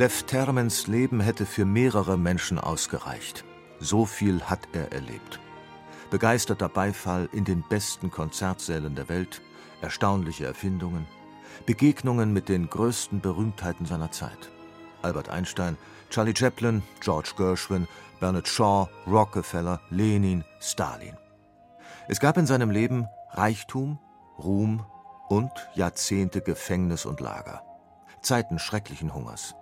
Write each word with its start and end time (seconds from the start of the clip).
Lev 0.00 0.22
Termens 0.22 0.86
Leben 0.86 1.20
hätte 1.20 1.44
für 1.44 1.66
mehrere 1.66 2.16
Menschen 2.16 2.58
ausgereicht. 2.58 3.44
So 3.80 4.06
viel 4.06 4.40
hat 4.40 4.60
er 4.72 4.92
erlebt. 4.92 5.40
Begeisterter 6.10 6.70
Beifall 6.70 7.28
in 7.32 7.44
den 7.44 7.62
besten 7.68 8.10
Konzertsälen 8.10 8.94
der 8.94 9.10
Welt, 9.10 9.42
erstaunliche 9.82 10.46
Erfindungen, 10.46 11.06
Begegnungen 11.66 12.32
mit 12.32 12.48
den 12.48 12.70
größten 12.70 13.20
Berühmtheiten 13.20 13.84
seiner 13.84 14.10
Zeit. 14.10 14.50
Albert 15.02 15.28
Einstein, 15.28 15.76
Charlie 16.08 16.34
Chaplin, 16.34 16.82
George 17.00 17.32
Gershwin, 17.36 17.86
Bernard 18.20 18.48
Shaw, 18.48 18.88
Rockefeller, 19.06 19.82
Lenin, 19.90 20.44
Stalin. 20.60 21.18
Es 22.08 22.20
gab 22.20 22.38
in 22.38 22.46
seinem 22.46 22.70
Leben 22.70 23.06
Reichtum, 23.32 23.98
Ruhm 24.38 24.82
und 25.28 25.52
Jahrzehnte 25.74 26.40
Gefängnis 26.40 27.04
und 27.04 27.20
Lager. 27.20 27.62
Zeiten 28.22 28.58
schrecklichen 28.58 29.12
Hungers 29.12 29.54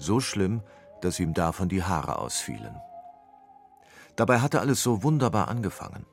so 0.00 0.18
schlimm, 0.20 0.62
dass 1.02 1.20
ihm 1.20 1.34
davon 1.34 1.68
die 1.68 1.84
Haare 1.84 2.18
ausfielen. 2.18 2.74
Dabei 4.16 4.40
hatte 4.40 4.60
alles 4.60 4.82
so 4.82 5.02
wunderbar 5.02 5.48
angefangen. 5.48 6.04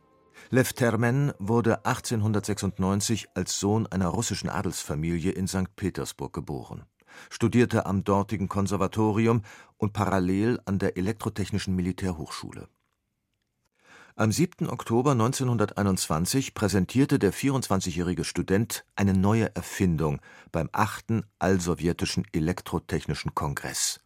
Lev 0.49 0.73
Termen 0.73 1.33
wurde 1.39 1.85
1896 1.85 3.29
als 3.33 3.59
Sohn 3.59 3.87
einer 3.87 4.07
russischen 4.07 4.49
Adelsfamilie 4.49 5.31
in 5.31 5.47
St. 5.47 5.75
Petersburg 5.75 6.31
geboren, 6.31 6.85
studierte 7.29 7.85
am 7.85 8.03
dortigen 8.03 8.47
Konservatorium 8.47 9.41
und 9.77 9.91
parallel 9.91 10.59
an 10.65 10.79
der 10.79 10.95
Elektrotechnischen 10.95 11.75
Militärhochschule. 11.75 12.69
Am 14.19 14.31
7. 14.31 14.67
Oktober 14.67 15.11
1921 15.11 16.55
präsentierte 16.55 17.19
der 17.19 17.31
24-jährige 17.31 18.23
Student 18.23 18.83
eine 18.95 19.13
neue 19.13 19.55
Erfindung 19.55 20.21
beim 20.51 20.69
8. 20.71 21.23
Allsowjetischen 21.37 22.25
Elektrotechnischen 22.31 23.35
Kongress. 23.35 23.99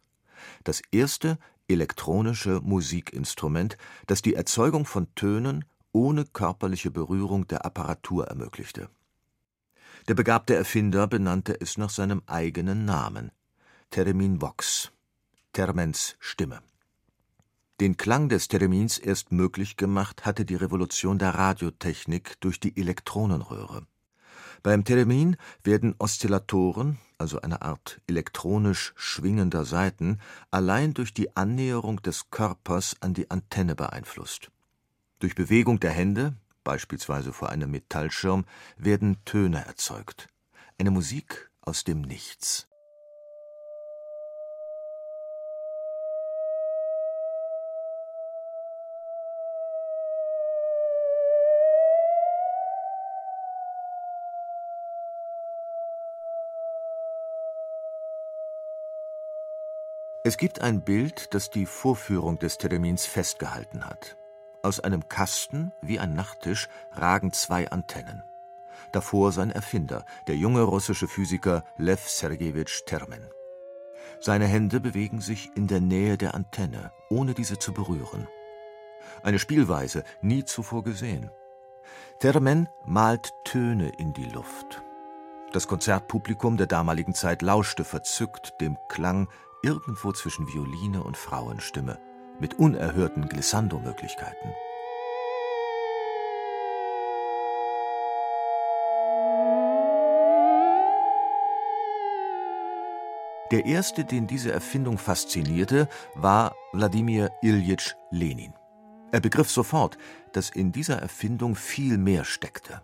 Das 0.64 0.82
erste 0.90 1.38
elektronische 1.66 2.60
Musikinstrument, 2.60 3.78
das 4.06 4.20
die 4.20 4.34
Erzeugung 4.34 4.84
von 4.84 5.06
Tönen 5.14 5.64
ohne 5.92 6.26
körperliche 6.26 6.90
Berührung 6.90 7.46
der 7.46 7.64
Apparatur 7.64 8.26
ermöglichte. 8.26 8.90
Der 10.08 10.14
begabte 10.14 10.54
Erfinder 10.54 11.06
benannte 11.06 11.58
es 11.58 11.78
nach 11.78 11.88
seinem 11.88 12.20
eigenen 12.26 12.84
Namen: 12.84 13.30
Theremin 13.88 14.42
Vox, 14.42 14.92
Termens 15.54 16.16
Stimme 16.20 16.60
den 17.82 17.96
Klang 17.96 18.28
des 18.28 18.46
Theremins 18.46 18.96
erst 18.96 19.32
möglich 19.32 19.76
gemacht 19.76 20.24
hatte 20.24 20.44
die 20.44 20.54
Revolution 20.54 21.18
der 21.18 21.34
Radiotechnik 21.34 22.40
durch 22.40 22.60
die 22.60 22.76
Elektronenröhre. 22.76 23.88
Beim 24.62 24.84
Theremin 24.84 25.36
werden 25.64 25.96
Oszillatoren, 25.98 26.98
also 27.18 27.40
eine 27.40 27.62
Art 27.62 28.00
elektronisch 28.06 28.92
schwingender 28.94 29.64
Saiten, 29.64 30.20
allein 30.52 30.94
durch 30.94 31.12
die 31.12 31.36
Annäherung 31.36 32.00
des 32.02 32.30
Körpers 32.30 32.94
an 33.00 33.14
die 33.14 33.32
Antenne 33.32 33.74
beeinflusst. 33.74 34.52
Durch 35.18 35.34
Bewegung 35.34 35.80
der 35.80 35.90
Hände, 35.90 36.36
beispielsweise 36.62 37.32
vor 37.32 37.48
einem 37.48 37.72
Metallschirm, 37.72 38.44
werden 38.76 39.16
Töne 39.24 39.66
erzeugt. 39.66 40.28
Eine 40.78 40.92
Musik 40.92 41.50
aus 41.60 41.82
dem 41.82 42.02
Nichts. 42.02 42.68
Es 60.24 60.36
gibt 60.36 60.60
ein 60.60 60.82
Bild, 60.82 61.34
das 61.34 61.50
die 61.50 61.66
Vorführung 61.66 62.38
des 62.38 62.56
Theremins 62.56 63.06
festgehalten 63.06 63.84
hat. 63.84 64.16
Aus 64.62 64.78
einem 64.78 65.08
Kasten, 65.08 65.72
wie 65.82 65.98
ein 65.98 66.14
Nachttisch, 66.14 66.68
ragen 66.92 67.32
zwei 67.32 67.68
Antennen. 67.68 68.22
Davor 68.92 69.32
sein 69.32 69.50
Erfinder, 69.50 70.04
der 70.28 70.36
junge 70.36 70.62
russische 70.62 71.08
Physiker 71.08 71.64
Lev 71.76 72.08
Sergejewitsch 72.08 72.84
Termen. 72.86 73.28
Seine 74.20 74.46
Hände 74.46 74.78
bewegen 74.78 75.20
sich 75.20 75.50
in 75.56 75.66
der 75.66 75.80
Nähe 75.80 76.16
der 76.16 76.36
Antenne, 76.36 76.92
ohne 77.10 77.34
diese 77.34 77.58
zu 77.58 77.72
berühren. 77.72 78.28
Eine 79.24 79.40
Spielweise, 79.40 80.04
nie 80.20 80.44
zuvor 80.44 80.84
gesehen. 80.84 81.32
Termen 82.20 82.68
malt 82.84 83.32
Töne 83.42 83.90
in 83.98 84.12
die 84.12 84.26
Luft. 84.26 84.84
Das 85.52 85.66
Konzertpublikum 85.66 86.56
der 86.56 86.68
damaligen 86.68 87.12
Zeit 87.12 87.42
lauschte 87.42 87.82
verzückt 87.82 88.60
dem 88.60 88.78
Klang 88.88 89.26
irgendwo 89.62 90.12
zwischen 90.12 90.46
Violine 90.46 91.02
und 91.02 91.16
Frauenstimme, 91.16 91.98
mit 92.40 92.58
unerhörten 92.58 93.28
Glissando-Möglichkeiten. 93.28 94.54
Der 103.52 103.66
erste, 103.66 104.06
den 104.06 104.26
diese 104.26 104.50
Erfindung 104.50 104.96
faszinierte, 104.96 105.86
war 106.14 106.56
Wladimir 106.72 107.30
Iljitsch 107.42 107.94
Lenin. 108.10 108.54
Er 109.12 109.20
begriff 109.20 109.50
sofort, 109.50 109.98
dass 110.32 110.48
in 110.48 110.72
dieser 110.72 110.98
Erfindung 111.02 111.54
viel 111.54 111.98
mehr 111.98 112.24
steckte. 112.24 112.80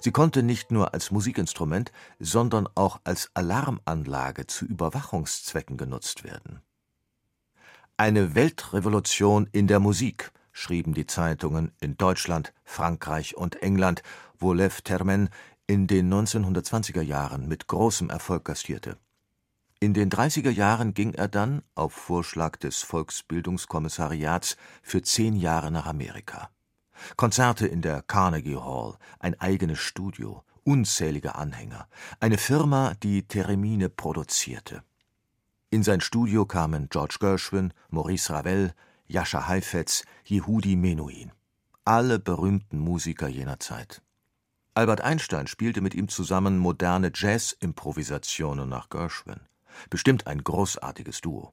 Sie 0.00 0.12
konnte 0.12 0.42
nicht 0.42 0.70
nur 0.70 0.94
als 0.94 1.10
Musikinstrument, 1.10 1.92
sondern 2.18 2.68
auch 2.74 3.00
als 3.04 3.30
Alarmanlage 3.34 4.46
zu 4.46 4.64
Überwachungszwecken 4.64 5.76
genutzt 5.76 6.24
werden. 6.24 6.60
Eine 7.96 8.34
Weltrevolution 8.34 9.48
in 9.52 9.66
der 9.66 9.80
Musik, 9.80 10.32
schrieben 10.52 10.94
die 10.94 11.06
Zeitungen 11.06 11.72
in 11.80 11.96
Deutschland, 11.96 12.52
Frankreich 12.64 13.36
und 13.36 13.62
England, 13.62 14.02
wo 14.38 14.52
Lev 14.52 14.82
Termen 14.82 15.30
in 15.66 15.86
den 15.86 16.12
1920er 16.12 17.02
Jahren 17.02 17.48
mit 17.48 17.66
großem 17.66 18.10
Erfolg 18.10 18.44
gastierte. 18.44 18.98
In 19.78 19.92
den 19.92 20.10
30er 20.10 20.50
Jahren 20.50 20.94
ging 20.94 21.12
er 21.12 21.28
dann, 21.28 21.62
auf 21.74 21.92
Vorschlag 21.92 22.56
des 22.56 22.82
Volksbildungskommissariats, 22.82 24.56
für 24.82 25.02
zehn 25.02 25.36
Jahre 25.36 25.70
nach 25.70 25.86
Amerika. 25.86 26.48
Konzerte 27.16 27.66
in 27.66 27.82
der 27.82 28.02
Carnegie 28.02 28.56
Hall, 28.56 28.96
ein 29.18 29.38
eigenes 29.40 29.78
Studio, 29.78 30.42
unzählige 30.64 31.34
Anhänger, 31.34 31.88
eine 32.20 32.38
Firma, 32.38 32.94
die 33.02 33.22
Theremine 33.22 33.88
produzierte. 33.88 34.82
In 35.70 35.82
sein 35.82 36.00
Studio 36.00 36.46
kamen 36.46 36.88
George 36.88 37.16
Gershwin, 37.20 37.72
Maurice 37.90 38.32
Ravel, 38.32 38.72
Jascha 39.06 39.46
Heifetz, 39.46 40.04
Yehudi 40.24 40.76
Menuhin, 40.76 41.32
alle 41.84 42.18
berühmten 42.18 42.78
Musiker 42.78 43.28
jener 43.28 43.60
Zeit. 43.60 44.02
Albert 44.74 45.00
Einstein 45.00 45.46
spielte 45.46 45.80
mit 45.80 45.94
ihm 45.94 46.08
zusammen 46.08 46.58
moderne 46.58 47.10
Jazz-Improvisationen 47.14 48.68
nach 48.68 48.90
Gershwin. 48.90 49.40
Bestimmt 49.88 50.26
ein 50.26 50.44
großartiges 50.44 51.20
Duo. 51.20 51.52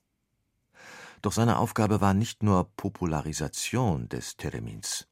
Doch 1.21 1.31
seine 1.31 1.57
Aufgabe 1.57 2.01
war 2.01 2.13
nicht 2.13 2.43
nur 2.43 2.69
Popularisation 2.75 4.09
des 4.09 4.35
Theremins. 4.35 5.07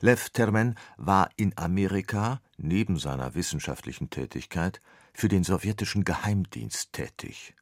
Lev 0.00 0.30
Termen 0.30 0.76
war 0.96 1.30
in 1.36 1.56
Amerika 1.56 2.40
neben 2.56 2.98
seiner 2.98 3.34
wissenschaftlichen 3.34 4.10
Tätigkeit 4.10 4.80
für 5.12 5.28
den 5.28 5.44
sowjetischen 5.44 6.04
Geheimdienst 6.04 6.92
tätig. 6.92 7.54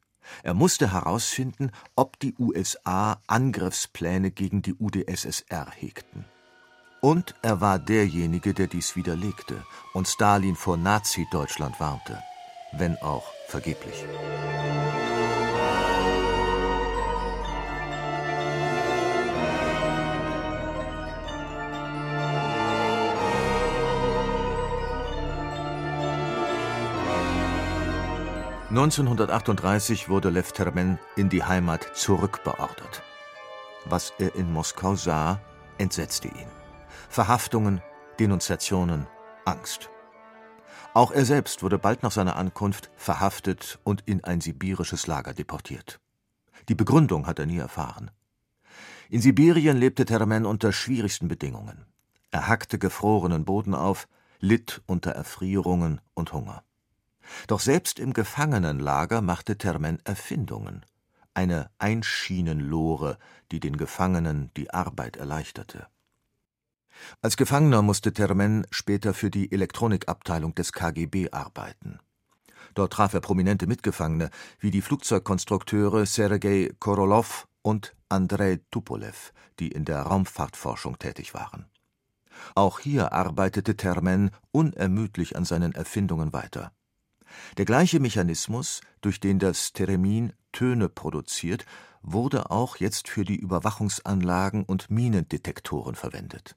Er 0.42 0.54
musste 0.54 0.92
herausfinden, 0.92 1.70
ob 1.96 2.18
die 2.18 2.34
USA 2.38 3.20
Angriffspläne 3.26 4.30
gegen 4.30 4.62
die 4.62 4.74
UdSSR 4.74 5.70
hegten. 5.70 6.24
Und 7.00 7.34
er 7.42 7.60
war 7.60 7.78
derjenige, 7.78 8.54
der 8.54 8.66
dies 8.66 8.96
widerlegte 8.96 9.62
und 9.92 10.08
Stalin 10.08 10.56
vor 10.56 10.78
Nazi-Deutschland 10.78 11.78
warnte, 11.78 12.22
wenn 12.72 12.96
auch 12.96 13.30
vergeblich. 13.48 14.04
1938 28.70 30.08
wurde 30.08 30.30
Lev 30.30 30.52
Termen 30.52 30.98
in 31.16 31.28
die 31.28 31.44
Heimat 31.44 31.86
zurückbeordert. 31.94 33.02
Was 33.84 34.14
er 34.18 34.34
in 34.34 34.50
Moskau 34.50 34.96
sah, 34.96 35.38
entsetzte 35.76 36.28
ihn. 36.28 36.48
Verhaftungen, 37.10 37.82
Denunziationen, 38.18 39.06
Angst. 39.44 39.90
Auch 40.94 41.10
er 41.10 41.26
selbst 41.26 41.62
wurde 41.62 41.78
bald 41.78 42.02
nach 42.02 42.10
seiner 42.10 42.36
Ankunft 42.36 42.90
verhaftet 42.96 43.78
und 43.84 44.02
in 44.06 44.24
ein 44.24 44.40
sibirisches 44.40 45.06
Lager 45.06 45.34
deportiert. 45.34 46.00
Die 46.70 46.74
Begründung 46.74 47.26
hat 47.26 47.38
er 47.38 47.46
nie 47.46 47.58
erfahren. 47.58 48.10
In 49.10 49.20
Sibirien 49.20 49.76
lebte 49.76 50.06
Termen 50.06 50.46
unter 50.46 50.72
schwierigsten 50.72 51.28
Bedingungen. 51.28 51.84
Er 52.30 52.48
hackte 52.48 52.78
gefrorenen 52.78 53.44
Boden 53.44 53.74
auf, 53.74 54.08
litt 54.40 54.80
unter 54.86 55.10
Erfrierungen 55.10 56.00
und 56.14 56.32
Hunger. 56.32 56.64
Doch 57.46 57.60
selbst 57.60 57.98
im 57.98 58.12
Gefangenenlager 58.12 59.20
machte 59.20 59.58
Termen 59.58 59.98
Erfindungen. 60.04 60.84
Eine 61.34 61.70
Einschienenlore, 61.78 63.18
die 63.50 63.60
den 63.60 63.76
Gefangenen 63.76 64.50
die 64.56 64.70
Arbeit 64.70 65.16
erleichterte. 65.16 65.88
Als 67.20 67.36
Gefangener 67.36 67.82
musste 67.82 68.12
Termen 68.12 68.66
später 68.70 69.14
für 69.14 69.30
die 69.30 69.50
Elektronikabteilung 69.50 70.54
des 70.54 70.72
KGB 70.72 71.30
arbeiten. 71.32 71.98
Dort 72.74 72.92
traf 72.92 73.14
er 73.14 73.20
prominente 73.20 73.66
Mitgefangene 73.66 74.30
wie 74.58 74.70
die 74.70 74.80
Flugzeugkonstrukteure 74.80 76.06
Sergei 76.06 76.72
Korolow 76.78 77.46
und 77.62 77.94
Andrei 78.08 78.60
Tupolew, 78.70 79.32
die 79.58 79.68
in 79.68 79.84
der 79.84 80.02
Raumfahrtforschung 80.02 80.98
tätig 80.98 81.34
waren. 81.34 81.66
Auch 82.54 82.80
hier 82.80 83.12
arbeitete 83.12 83.76
Termen 83.76 84.30
unermüdlich 84.50 85.36
an 85.36 85.44
seinen 85.44 85.72
Erfindungen 85.72 86.32
weiter. 86.32 86.72
Der 87.56 87.64
gleiche 87.64 88.00
Mechanismus, 88.00 88.80
durch 89.00 89.20
den 89.20 89.38
das 89.38 89.72
Theremin 89.72 90.32
Töne 90.52 90.88
produziert, 90.88 91.66
wurde 92.02 92.50
auch 92.50 92.76
jetzt 92.76 93.08
für 93.08 93.24
die 93.24 93.36
Überwachungsanlagen 93.36 94.64
und 94.64 94.90
Minendetektoren 94.90 95.94
verwendet. 95.94 96.56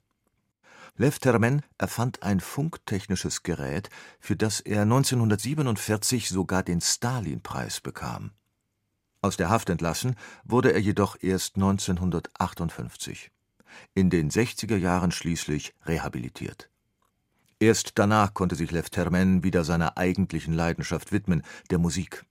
Lev 0.96 1.20
Termen 1.20 1.62
erfand 1.78 2.22
ein 2.22 2.40
funktechnisches 2.40 3.44
Gerät, 3.44 3.88
für 4.18 4.36
das 4.36 4.60
er 4.60 4.82
1947 4.82 6.28
sogar 6.28 6.62
den 6.62 6.80
Stalin-Preis 6.80 7.80
bekam. 7.80 8.32
Aus 9.20 9.36
der 9.36 9.48
Haft 9.48 9.70
entlassen 9.70 10.16
wurde 10.44 10.72
er 10.72 10.80
jedoch 10.80 11.16
erst 11.20 11.56
1958. 11.56 13.30
In 13.94 14.10
den 14.10 14.30
60er 14.30 14.76
Jahren 14.76 15.12
schließlich 15.12 15.74
rehabilitiert. 15.86 16.68
Erst 17.60 17.92
danach 17.98 18.34
konnte 18.34 18.54
sich 18.54 18.70
Lev 18.70 18.88
Termen 18.90 19.42
wieder 19.42 19.64
seiner 19.64 19.98
eigentlichen 19.98 20.54
Leidenschaft 20.54 21.10
widmen, 21.10 21.42
der 21.70 21.78
Musik. 21.78 22.24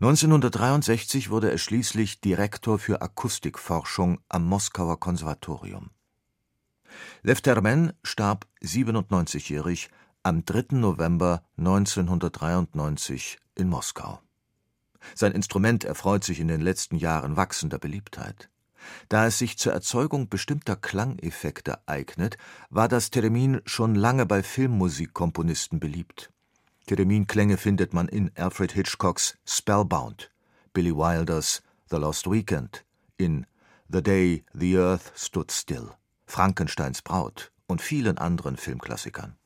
1963 0.00 1.28
wurde 1.28 1.50
er 1.50 1.58
schließlich 1.58 2.22
Direktor 2.22 2.78
für 2.78 3.02
Akustikforschung 3.02 4.18
am 4.28 4.46
Moskauer 4.46 4.98
Konservatorium. 4.98 5.90
Lev 7.22 7.42
Termen 7.42 7.92
starb 8.02 8.46
97-jährig 8.62 9.90
am 10.22 10.44
3. 10.46 10.76
November 10.76 11.42
1993 11.58 13.38
in 13.56 13.68
Moskau. 13.68 14.20
Sein 15.14 15.32
Instrument 15.32 15.84
erfreut 15.84 16.24
sich 16.24 16.40
in 16.40 16.48
den 16.48 16.62
letzten 16.62 16.96
Jahren 16.96 17.36
wachsender 17.36 17.78
Beliebtheit. 17.78 18.48
Da 19.08 19.26
es 19.26 19.38
sich 19.38 19.58
zur 19.58 19.72
Erzeugung 19.72 20.28
bestimmter 20.28 20.76
Klangeffekte 20.76 21.78
eignet, 21.86 22.36
war 22.70 22.88
das 22.88 23.10
Theremin 23.10 23.60
schon 23.64 23.94
lange 23.94 24.26
bei 24.26 24.42
Filmmusikkomponisten 24.42 25.80
beliebt. 25.80 26.30
Thereminklänge 26.86 27.56
findet 27.56 27.92
man 27.92 28.08
in 28.08 28.30
Alfred 28.36 28.72
Hitchcocks 28.72 29.36
Spellbound, 29.44 30.30
Billy 30.72 30.94
Wilders 30.94 31.62
The 31.90 31.96
Lost 31.96 32.30
Weekend, 32.30 32.84
in 33.16 33.46
The 33.88 34.02
Day 34.02 34.44
the 34.52 34.78
Earth 34.78 35.12
Stood 35.16 35.50
Still, 35.50 35.90
Frankensteins 36.26 37.02
Braut 37.02 37.52
und 37.66 37.82
vielen 37.82 38.18
anderen 38.18 38.56
Filmklassikern. 38.56 39.36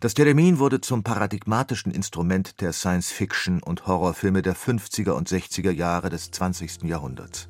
Das 0.00 0.14
Theremin 0.14 0.58
wurde 0.58 0.80
zum 0.80 1.02
paradigmatischen 1.02 1.92
Instrument 1.92 2.60
der 2.60 2.72
Science-Fiction 2.72 3.62
und 3.62 3.86
Horrorfilme 3.86 4.42
der 4.42 4.56
50er 4.56 5.12
und 5.12 5.28
60er 5.28 5.70
Jahre 5.70 6.10
des 6.10 6.30
20. 6.30 6.84
Jahrhunderts. 6.84 7.48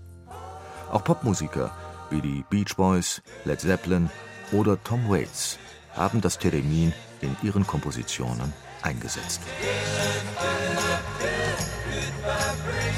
Auch 0.91 1.05
Popmusiker 1.05 1.71
wie 2.11 2.21
die 2.21 2.45
Beach 2.51 2.77
Boys, 2.77 3.23
Led 3.45 3.61
Zeppelin 3.61 4.11
oder 4.53 4.83
Tom 4.83 5.09
Waits 5.09 5.59
haben 5.95 6.21
das 6.21 6.39
Theremin 6.39 6.93
in 7.21 7.37
ihren 7.43 7.67
Kompositionen 7.67 8.53
eingesetzt. 8.83 9.41
Goodbye, 12.23 12.90